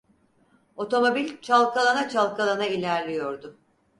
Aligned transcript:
Otomobil 0.75 1.41
çalkalana 1.41 2.09
çalkalana 2.09 2.65
ilerliyordu. 2.65 3.57